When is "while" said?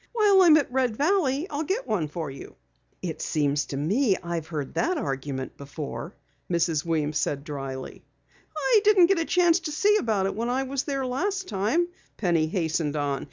0.13-0.41